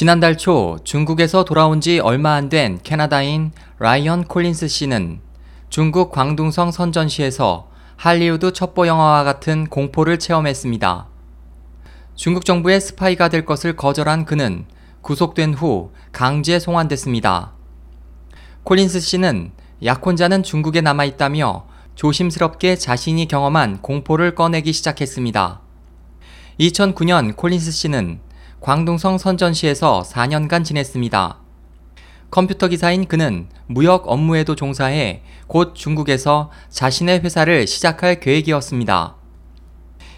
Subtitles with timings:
[0.00, 5.20] 지난달 초 중국에서 돌아온 지 얼마 안 된 캐나다인 라이언 콜린스 씨는
[5.68, 11.06] 중국 광둥성 선전시에서 할리우드 첩보 영화와 같은 공포를 체험했습니다.
[12.14, 14.64] 중국 정부의 스파이가 될 것을 거절한 그는
[15.02, 17.52] 구속된 후 강제 송환됐습니다.
[18.64, 19.52] 콜린스 씨는
[19.84, 25.60] 약혼자는 중국에 남아 있다며 조심스럽게 자신이 경험한 공포를 꺼내기 시작했습니다.
[26.58, 28.29] 2009년 콜린스 씨는
[28.60, 31.38] 광둥성 선전시에서 4년간 지냈습니다.
[32.30, 39.16] 컴퓨터 기사인 그는 무역 업무에도 종사해 곧 중국에서 자신의 회사를 시작할 계획이었습니다.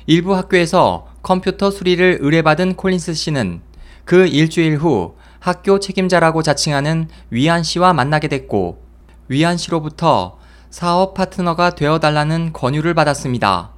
[0.07, 3.61] 일부 학교에서 컴퓨터 수리를 의뢰받은 콜린스 씨는
[4.05, 8.83] 그 일주일 후 학교 책임자라고 자칭하는 위안 씨와 만나게 됐고
[9.29, 13.71] 위안 씨로부터 사업 파트너가 되어달라는 권유를 받았습니다.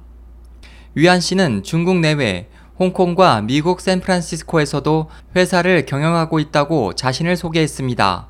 [0.95, 8.27] 위안 씨는 중국 내외 홍콩과 미국 샌프란시스코에서도 회사를 경영하고 있다고 자신을 소개했습니다.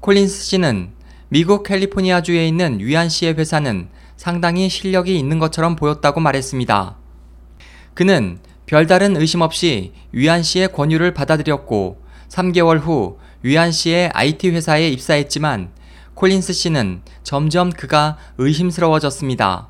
[0.00, 0.90] 콜린스 씨는
[1.28, 6.96] 미국 캘리포니아주에 있는 위안 씨의 회사는 상당히 실력이 있는 것처럼 보였다고 말했습니다.
[7.94, 15.70] 그는 별다른 의심 없이 위안 씨의 권유를 받아들였고 3개월 후 위안 씨의 IT 회사에 입사했지만
[16.14, 19.68] 콜린스 씨는 점점 그가 의심스러워졌습니다.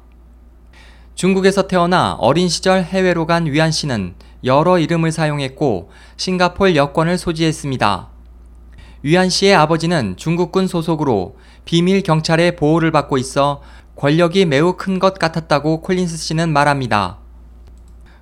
[1.18, 8.08] 중국에서 태어나 어린 시절 해외로 간 위안 씨는 여러 이름을 사용했고 싱가폴 여권을 소지했습니다.
[9.02, 13.62] 위안 씨의 아버지는 중국군 소속으로 비밀 경찰의 보호를 받고 있어
[13.96, 17.18] 권력이 매우 큰 것 같았다고 콜린스 씨는 말합니다.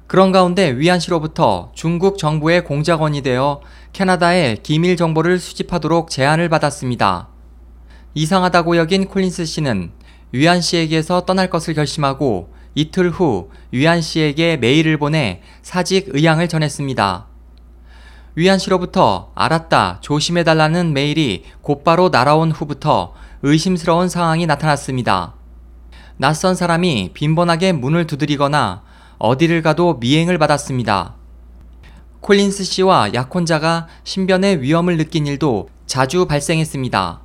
[0.06, 3.61] 그런 가운데 위안 씨로부터 중국 정부의 공작원이 되어
[3.92, 7.28] 캐나다의 기밀 정보를 수집하도록 제안을 받았습니다.
[8.14, 9.91] 이상하다고 여긴 콜린스 씨는
[10.33, 17.27] 위안 씨에게서 떠날 것을 결심하고 이틀 후 위안 씨에게 메일을 보내 사직 의향을 전했습니다.
[18.35, 25.33] 위안 씨로부터 알았다, 조심해달라는 메일이 곧바로 날아온 후부터 의심스러운 상황이 나타났습니다.
[26.19, 28.83] 낯선 사람이 빈번하게 문을 두드리거나
[29.17, 31.15] 어디를 가도 미행을 받았습니다.
[32.20, 37.23] 콜린스 씨와 약혼자가 신변의 위험을 느낀 일도 자주 발생했습니다.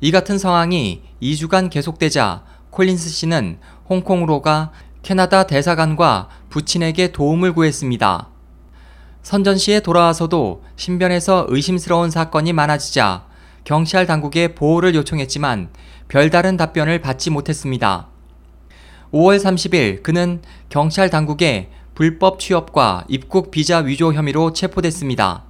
[0.00, 4.72] 이 같은 상황이 2주간 계속되자 콜린스 씨는 홍콩으로 가
[5.02, 8.28] 캐나다 대사관과 부친에게 도움을 구했습니다.
[9.22, 13.26] 선전시에 돌아와서도 신변에서 의심스러운 사건이 많아지자
[13.64, 15.70] 경찰 당국에 보호를 요청했지만
[16.08, 18.08] 별다른 답변을 받지 못했습니다.
[19.12, 25.44] 5월 30일 그는 경찰 당국에 불법 취업과 입국 비자 위조 혐의로 체포됐습니다.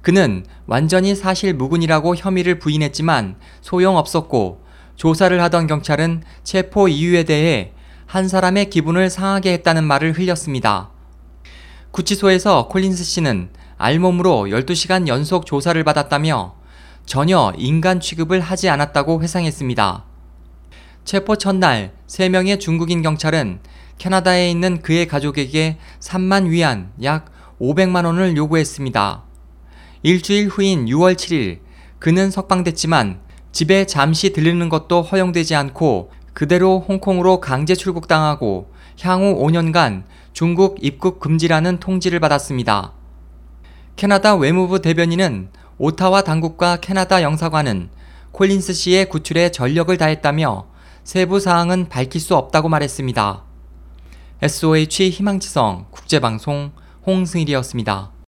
[0.00, 4.61] 그는 완전히 사실 무근이라고 혐의를 부인했지만 소용없었고
[5.02, 7.72] 조사를 하던 경찰은 체포 이유에 대해
[8.06, 10.90] 한 사람의 기분을 상하게 했다는 말을 흘렸습니다.
[11.90, 16.54] 구치소에서 콜린스 씨는 알몸으로 12시간 연속 조사를 받았다며
[17.04, 20.04] 전혀 인간 취급을 하지 않았다고 회상했습니다.
[21.04, 23.58] 체포 첫날 3명의 중국인 경찰은
[23.98, 29.24] 캐나다에 있는 그의 가족에게 3만 위안 약 500만 원을 요구했습니다.
[30.04, 31.58] 일주일 후인 6월 7일
[31.98, 40.78] 그는 석방됐지만 집에 잠시 들르는 것도 허용되지 않고 그대로 홍콩으로 강제 출국당하고 향후 5년간 중국
[40.80, 42.92] 입국 금지라는 통지를 받았습니다.
[43.96, 47.90] 캐나다 외무부 대변인은 오타와 당국과 캐나다 영사관은
[48.32, 50.66] 콜린스 씨의 구출에 전력을 다했다며
[51.04, 53.44] 세부 사항은 밝힐 수 없다고 말했습니다.
[54.40, 56.72] SOH 희망지성 국제방송
[57.06, 58.21] 홍승일이었습니다.